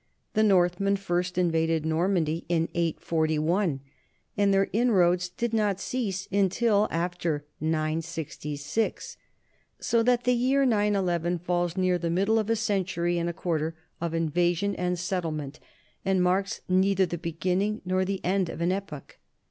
The 0.33 0.41
Northmen 0.41 0.95
first 0.95 1.37
invaded 1.37 1.85
Normandy 1.85 2.43
in 2.49 2.69
841, 2.73 3.81
and 4.35 4.51
their 4.51 4.67
inroads 4.73 5.29
did 5.29 5.53
not 5.53 5.79
cease 5.79 6.27
until 6.31 6.85
about 6.85 7.23
966, 7.23 9.17
so 9.79 10.01
that 10.01 10.23
the 10.23 10.33
year 10.33 10.65
911 10.65 11.37
falls 11.37 11.77
near 11.77 11.99
the 11.99 12.09
middle 12.09 12.39
of 12.39 12.49
a 12.49 12.55
century 12.55 13.19
and 13.19 13.29
a 13.29 13.33
quarter 13.33 13.75
of 14.01 14.15
invasion 14.15 14.73
and 14.75 14.97
settlement, 14.97 15.59
and 16.03 16.23
marks 16.23 16.61
neither 16.67 17.05
the 17.05 17.19
beginning 17.19 17.83
nor 17.85 18.03
the 18.03 18.25
end 18.25 18.49
of 18.49 18.59
an 18.59 18.71
epoch. 18.71 19.19